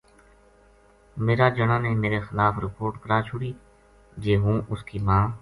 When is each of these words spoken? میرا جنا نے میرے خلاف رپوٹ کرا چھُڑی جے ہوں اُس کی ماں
میرا 1.25 1.47
جنا 1.57 1.77
نے 1.83 1.89
میرے 2.01 2.19
خلاف 2.27 2.53
رپوٹ 2.63 2.93
کرا 3.03 3.19
چھُڑی 3.29 3.51
جے 4.23 4.35
ہوں 4.43 4.57
اُس 4.71 4.81
کی 4.87 4.97
ماں 5.07 5.23